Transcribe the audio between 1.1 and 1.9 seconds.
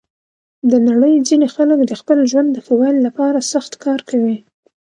ځینې خلک